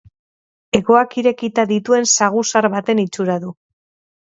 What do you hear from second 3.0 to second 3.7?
itxura du.